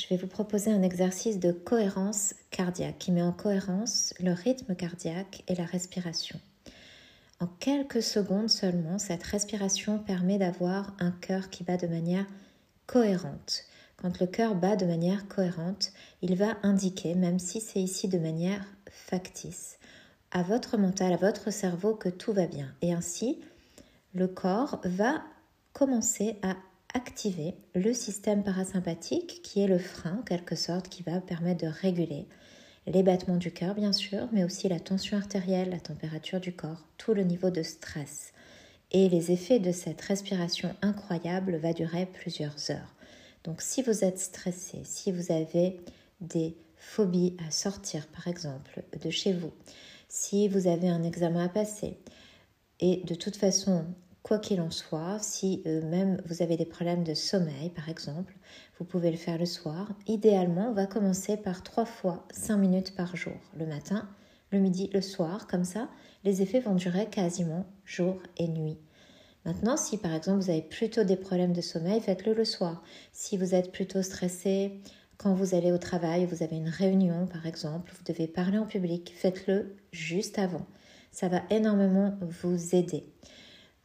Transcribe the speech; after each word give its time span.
je 0.00 0.08
vais 0.08 0.16
vous 0.16 0.26
proposer 0.26 0.72
un 0.72 0.82
exercice 0.82 1.38
de 1.38 1.52
cohérence 1.52 2.34
cardiaque 2.50 2.98
qui 2.98 3.12
met 3.12 3.22
en 3.22 3.32
cohérence 3.32 4.14
le 4.18 4.32
rythme 4.32 4.74
cardiaque 4.74 5.44
et 5.46 5.54
la 5.54 5.66
respiration. 5.66 6.40
En 7.38 7.46
quelques 7.46 8.02
secondes 8.02 8.48
seulement, 8.48 8.98
cette 8.98 9.22
respiration 9.22 9.98
permet 9.98 10.38
d'avoir 10.38 10.94
un 11.00 11.10
cœur 11.10 11.50
qui 11.50 11.64
bat 11.64 11.76
de 11.76 11.86
manière 11.86 12.26
cohérente. 12.86 13.64
Quand 13.96 14.20
le 14.20 14.26
cœur 14.26 14.54
bat 14.54 14.76
de 14.76 14.86
manière 14.86 15.28
cohérente, 15.28 15.92
il 16.22 16.34
va 16.34 16.56
indiquer, 16.62 17.14
même 17.14 17.38
si 17.38 17.60
c'est 17.60 17.80
ici 17.80 18.08
de 18.08 18.18
manière 18.18 18.64
factice, 18.90 19.78
à 20.30 20.42
votre 20.42 20.78
mental, 20.78 21.12
à 21.12 21.16
votre 21.16 21.50
cerveau 21.50 21.94
que 21.94 22.08
tout 22.08 22.32
va 22.32 22.46
bien. 22.46 22.72
Et 22.80 22.94
ainsi, 22.94 23.40
le 24.14 24.28
corps 24.28 24.80
va 24.84 25.22
commencer 25.72 26.38
à 26.42 26.56
activer 26.94 27.54
le 27.74 27.92
système 27.92 28.42
parasympathique 28.42 29.40
qui 29.42 29.60
est 29.60 29.66
le 29.66 29.78
frein 29.78 30.18
en 30.20 30.22
quelque 30.22 30.56
sorte 30.56 30.88
qui 30.88 31.02
va 31.02 31.20
permettre 31.20 31.64
de 31.64 31.70
réguler 31.70 32.26
les 32.86 33.02
battements 33.02 33.36
du 33.36 33.52
cœur 33.52 33.74
bien 33.74 33.92
sûr, 33.92 34.28
mais 34.32 34.44
aussi 34.44 34.68
la 34.68 34.80
tension 34.80 35.16
artérielle, 35.16 35.70
la 35.70 35.80
température 35.80 36.40
du 36.40 36.52
corps, 36.52 36.86
tout 36.98 37.14
le 37.14 37.22
niveau 37.22 37.50
de 37.50 37.62
stress. 37.62 38.32
Et 38.92 39.08
les 39.08 39.30
effets 39.30 39.60
de 39.60 39.70
cette 39.70 40.00
respiration 40.00 40.74
incroyable 40.82 41.56
va 41.56 41.72
durer 41.72 42.06
plusieurs 42.06 42.70
heures. 42.70 42.94
Donc 43.44 43.62
si 43.62 43.82
vous 43.82 44.04
êtes 44.04 44.18
stressé, 44.18 44.80
si 44.84 45.12
vous 45.12 45.32
avez 45.32 45.80
des 46.20 46.56
phobies 46.76 47.36
à 47.46 47.50
sortir 47.50 48.06
par 48.08 48.26
exemple 48.26 48.82
de 49.00 49.10
chez 49.10 49.32
vous, 49.32 49.52
si 50.08 50.48
vous 50.48 50.66
avez 50.66 50.88
un 50.88 51.04
examen 51.04 51.44
à 51.44 51.48
passer, 51.48 51.96
et 52.80 53.02
de 53.04 53.14
toute 53.14 53.36
façon 53.36 53.84
Quoi 54.22 54.38
qu'il 54.38 54.60
en 54.60 54.70
soit, 54.70 55.18
si 55.20 55.62
euh, 55.66 55.82
même 55.88 56.20
vous 56.26 56.42
avez 56.42 56.56
des 56.56 56.66
problèmes 56.66 57.04
de 57.04 57.14
sommeil, 57.14 57.70
par 57.70 57.88
exemple, 57.88 58.34
vous 58.78 58.84
pouvez 58.84 59.10
le 59.10 59.16
faire 59.16 59.38
le 59.38 59.46
soir. 59.46 59.88
Idéalement, 60.06 60.70
on 60.70 60.74
va 60.74 60.86
commencer 60.86 61.36
par 61.36 61.62
trois 61.62 61.86
fois 61.86 62.26
5 62.32 62.58
minutes 62.58 62.94
par 62.94 63.16
jour, 63.16 63.36
le 63.58 63.66
matin, 63.66 64.08
le 64.52 64.58
midi, 64.58 64.90
le 64.92 65.00
soir, 65.00 65.46
comme 65.46 65.64
ça, 65.64 65.88
les 66.24 66.42
effets 66.42 66.60
vont 66.60 66.74
durer 66.74 67.06
quasiment 67.06 67.64
jour 67.84 68.18
et 68.36 68.48
nuit. 68.48 68.78
Maintenant, 69.46 69.76
si 69.76 69.96
par 69.96 70.12
exemple 70.12 70.42
vous 70.42 70.50
avez 70.50 70.62
plutôt 70.62 71.04
des 71.04 71.16
problèmes 71.16 71.54
de 71.54 71.62
sommeil, 71.62 72.00
faites-le 72.00 72.34
le 72.34 72.44
soir. 72.44 72.82
Si 73.12 73.38
vous 73.38 73.54
êtes 73.54 73.72
plutôt 73.72 74.02
stressé, 74.02 74.80
quand 75.16 75.32
vous 75.32 75.54
allez 75.54 75.72
au 75.72 75.78
travail, 75.78 76.26
vous 76.26 76.42
avez 76.42 76.56
une 76.56 76.68
réunion 76.68 77.26
par 77.26 77.46
exemple, 77.46 77.92
vous 77.96 78.12
devez 78.12 78.26
parler 78.26 78.58
en 78.58 78.66
public, 78.66 79.14
faites-le 79.16 79.76
juste 79.92 80.38
avant. 80.38 80.66
Ça 81.10 81.28
va 81.28 81.42
énormément 81.50 82.18
vous 82.20 82.74
aider. 82.74 83.04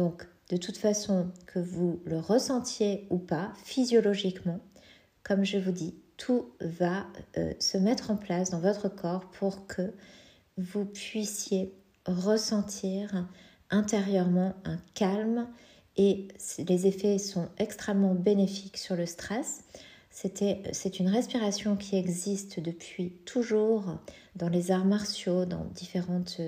Donc, 0.00 0.26
de 0.48 0.56
toute 0.56 0.78
façon, 0.78 1.30
que 1.44 1.58
vous 1.58 2.00
le 2.06 2.18
ressentiez 2.18 3.06
ou 3.10 3.18
pas, 3.18 3.52
physiologiquement, 3.64 4.58
comme 5.22 5.44
je 5.44 5.58
vous 5.58 5.72
dis, 5.72 5.94
tout 6.16 6.52
va 6.62 7.04
euh, 7.36 7.52
se 7.58 7.76
mettre 7.76 8.10
en 8.10 8.16
place 8.16 8.48
dans 8.48 8.60
votre 8.60 8.88
corps 8.88 9.30
pour 9.30 9.66
que 9.66 9.92
vous 10.56 10.86
puissiez 10.86 11.74
ressentir 12.06 13.28
intérieurement 13.68 14.54
un 14.64 14.78
calme 14.94 15.46
et 15.98 16.28
les 16.66 16.86
effets 16.86 17.18
sont 17.18 17.50
extrêmement 17.58 18.14
bénéfiques 18.14 18.78
sur 18.78 18.96
le 18.96 19.04
stress. 19.04 19.64
C'est 20.08 20.98
une 20.98 21.08
respiration 21.08 21.76
qui 21.76 21.96
existe 21.96 22.58
depuis 22.58 23.10
toujours 23.26 23.98
dans 24.34 24.48
les 24.48 24.70
arts 24.70 24.86
martiaux, 24.86 25.44
dans 25.44 25.66
différentes 25.74 26.40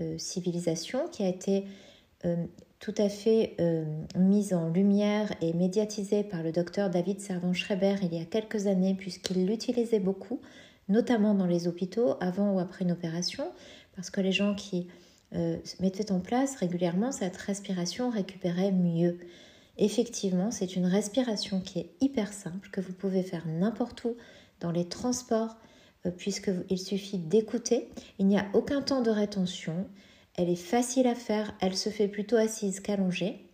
euh, 0.00 0.16
civilisations, 0.16 1.08
qui 1.08 1.24
a 1.24 1.28
été 1.28 1.64
euh, 1.64 1.66
tout 2.80 2.94
à 2.96 3.08
fait 3.08 3.56
euh, 3.60 3.84
mise 4.16 4.54
en 4.54 4.68
lumière 4.68 5.32
et 5.40 5.52
médiatisée 5.52 6.22
par 6.22 6.42
le 6.42 6.52
docteur 6.52 6.90
David 6.90 7.20
Servan-Schreiber 7.20 7.96
il 8.02 8.14
y 8.14 8.20
a 8.20 8.24
quelques 8.24 8.66
années, 8.66 8.94
puisqu'il 8.94 9.46
l'utilisait 9.46 9.98
beaucoup, 9.98 10.40
notamment 10.88 11.34
dans 11.34 11.46
les 11.46 11.66
hôpitaux, 11.66 12.14
avant 12.20 12.52
ou 12.52 12.60
après 12.60 12.84
une 12.84 12.92
opération, 12.92 13.50
parce 13.96 14.10
que 14.10 14.20
les 14.20 14.30
gens 14.30 14.54
qui 14.54 14.86
euh, 15.34 15.56
mettaient 15.80 16.12
en 16.12 16.20
place 16.20 16.54
régulièrement 16.56 17.10
cette 17.10 17.36
respiration 17.36 18.10
récupéraient 18.10 18.72
mieux. 18.72 19.18
Effectivement, 19.76 20.50
c'est 20.50 20.76
une 20.76 20.86
respiration 20.86 21.60
qui 21.60 21.80
est 21.80 21.90
hyper 22.00 22.32
simple, 22.32 22.68
que 22.70 22.80
vous 22.80 22.92
pouvez 22.92 23.22
faire 23.22 23.46
n'importe 23.46 24.04
où, 24.04 24.16
dans 24.60 24.70
les 24.72 24.88
transports, 24.88 25.56
puisqu'il 26.16 26.78
suffit 26.78 27.18
d'écouter. 27.18 27.88
Il 28.18 28.26
n'y 28.26 28.38
a 28.38 28.46
aucun 28.54 28.82
temps 28.82 29.02
de 29.02 29.10
rétention. 29.10 29.86
Elle 30.38 30.50
est 30.50 30.54
facile 30.54 31.08
à 31.08 31.16
faire, 31.16 31.52
elle 31.60 31.76
se 31.76 31.90
fait 31.90 32.06
plutôt 32.06 32.36
assise 32.36 32.78
qu'allongée. 32.78 33.44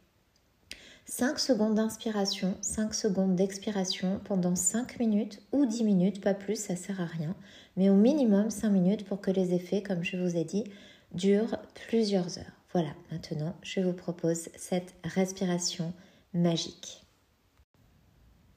5 1.07 1.39
secondes 1.39 1.77
d'inspiration, 1.77 2.59
5 2.61 2.93
secondes 2.93 3.35
d'expiration 3.35 4.21
pendant 4.25 4.55
5 4.55 4.99
minutes 4.99 5.41
ou 5.53 5.65
10 5.65 5.83
minutes, 5.83 6.21
pas 6.21 6.35
plus, 6.35 6.57
ça 6.57 6.77
sert 6.77 7.01
à 7.01 7.07
rien, 7.07 7.35
mais 7.79 7.89
au 7.89 7.95
minimum 7.95 8.51
5 8.51 8.69
minutes 8.69 9.07
pour 9.07 9.23
que 9.23 9.31
les 9.31 9.55
effets, 9.55 9.83
comme 9.83 10.05
je 10.05 10.19
vous 10.19 10.37
ai 10.37 10.45
dit, 10.45 10.65
durent 11.13 11.57
plusieurs 11.89 12.39
heures. 12.39 12.61
Voilà, 12.75 12.91
maintenant 13.11 13.57
je 13.63 13.81
vous 13.81 13.95
propose 13.95 14.51
cette 14.55 14.95
respiration 15.05 15.95
magique. 16.35 17.07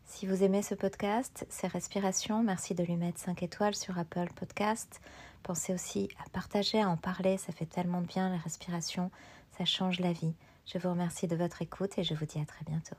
Si 0.03 0.25
vous 0.25 0.43
aimez 0.43 0.63
ce 0.63 0.75
podcast, 0.75 1.45
ces 1.49 1.67
respirations, 1.67 2.43
merci 2.43 2.75
de 2.75 2.83
lui 2.83 2.97
mettre 2.97 3.19
5 3.19 3.41
étoiles 3.43 3.75
sur 3.75 3.97
Apple 3.97 4.27
Podcast. 4.35 4.99
Pensez 5.47 5.73
aussi 5.73 6.09
à 6.19 6.29
partager, 6.31 6.81
à 6.81 6.89
en 6.89 6.97
parler, 6.97 7.37
ça 7.37 7.53
fait 7.53 7.65
tellement 7.65 8.01
de 8.01 8.05
bien, 8.05 8.29
la 8.29 8.35
respiration, 8.35 9.11
ça 9.57 9.63
change 9.63 10.01
la 10.01 10.11
vie. 10.11 10.33
Je 10.65 10.77
vous 10.77 10.89
remercie 10.89 11.25
de 11.25 11.37
votre 11.37 11.61
écoute 11.61 11.97
et 11.97 12.03
je 12.03 12.13
vous 12.15 12.25
dis 12.25 12.41
à 12.41 12.45
très 12.45 12.65
bientôt. 12.65 12.97